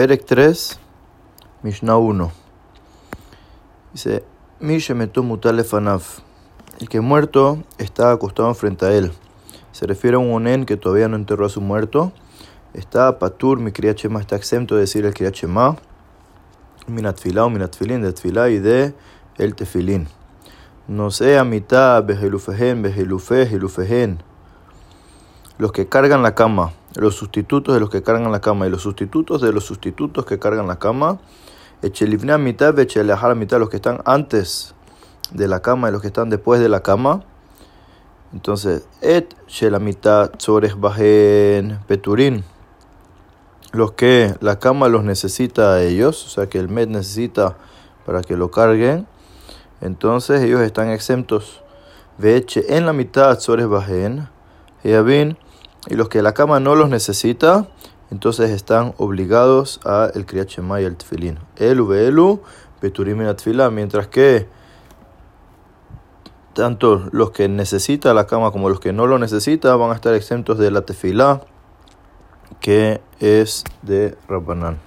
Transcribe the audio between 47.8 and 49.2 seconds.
para que lo carguen.